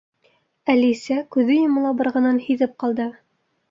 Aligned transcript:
Әлисә 0.75 1.19
күҙе 1.37 1.59
йомола 1.61 1.95
барғанын 2.03 2.45
һиҙеп 2.51 2.79
ҡалды. 2.85 3.13